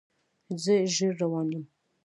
[0.63, 1.65] زه ژر روان یم